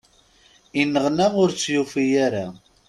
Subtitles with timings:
[0.81, 2.45] Ineɣma ur tt-yufi ara.